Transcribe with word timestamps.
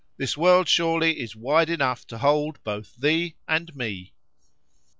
——This 0.17 0.35
world 0.35 0.67
surely 0.67 1.19
is 1.19 1.35
wide 1.35 1.69
enough 1.69 2.07
to 2.07 2.17
hold 2.17 2.57
both 2.63 2.95
thee 2.95 3.35
and 3.47 3.75
me. 3.75 4.13